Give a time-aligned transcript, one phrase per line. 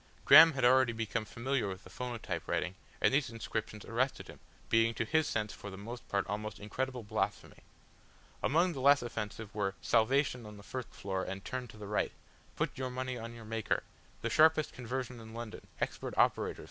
[0.25, 4.95] Graham had already become familiar with the phonotype writing and these inscriptions arrested him, being
[4.95, 7.59] to his sense for the most part almost incredible blasphemy.
[8.41, 12.13] Among the less offensive were "Salvation on the First Floor and turn to the Right."
[12.55, 13.83] "Put your Money on your Maker."
[14.23, 16.59] "The Sharpest Conversion in London, Expert Operators!